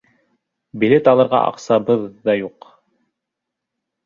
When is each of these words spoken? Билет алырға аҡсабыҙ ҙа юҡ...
Билет 0.83 1.09
алырға 1.11 1.41
аҡсабыҙ 1.49 2.09
ҙа 2.31 2.35
юҡ... 2.39 2.67